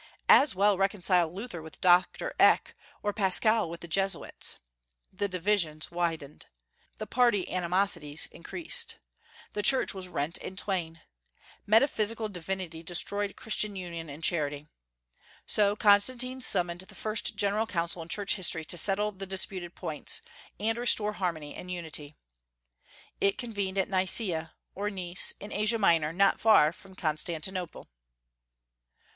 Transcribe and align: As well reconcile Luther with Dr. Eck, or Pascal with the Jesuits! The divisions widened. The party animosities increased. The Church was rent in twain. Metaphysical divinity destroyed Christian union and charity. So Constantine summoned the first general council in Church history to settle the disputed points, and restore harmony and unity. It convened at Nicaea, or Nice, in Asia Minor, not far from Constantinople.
As 0.29 0.55
well 0.55 0.79
reconcile 0.79 1.31
Luther 1.31 1.61
with 1.61 1.79
Dr. 1.79 2.33
Eck, 2.39 2.73
or 3.03 3.13
Pascal 3.13 3.69
with 3.69 3.81
the 3.81 3.87
Jesuits! 3.87 4.55
The 5.13 5.27
divisions 5.27 5.91
widened. 5.91 6.47
The 6.97 7.05
party 7.05 7.47
animosities 7.53 8.25
increased. 8.31 8.97
The 9.53 9.61
Church 9.61 9.93
was 9.93 10.07
rent 10.07 10.39
in 10.39 10.55
twain. 10.55 11.01
Metaphysical 11.67 12.29
divinity 12.29 12.81
destroyed 12.81 13.35
Christian 13.35 13.75
union 13.75 14.09
and 14.09 14.23
charity. 14.23 14.65
So 15.45 15.75
Constantine 15.75 16.41
summoned 16.41 16.81
the 16.81 16.95
first 16.95 17.35
general 17.35 17.67
council 17.67 18.01
in 18.01 18.07
Church 18.09 18.33
history 18.33 18.65
to 18.65 18.79
settle 18.79 19.11
the 19.11 19.27
disputed 19.27 19.75
points, 19.75 20.23
and 20.59 20.79
restore 20.79 21.13
harmony 21.13 21.53
and 21.53 21.69
unity. 21.69 22.15
It 23.19 23.37
convened 23.37 23.77
at 23.77 23.87
Nicaea, 23.87 24.53
or 24.73 24.89
Nice, 24.89 25.35
in 25.39 25.53
Asia 25.53 25.77
Minor, 25.77 26.11
not 26.11 26.39
far 26.39 26.73
from 26.73 26.95
Constantinople. 26.95 27.87